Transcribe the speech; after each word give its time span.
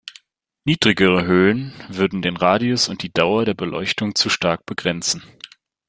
Niedrigere 0.63 1.25
Höhen 1.27 1.73
würden 1.87 2.23
den 2.23 2.35
Radius 2.35 2.89
und 2.89 3.03
die 3.03 3.13
Dauer 3.13 3.45
der 3.45 3.53
Beleuchtung 3.53 4.15
zu 4.15 4.29
stark 4.31 4.65
begrenzen. 4.65 5.21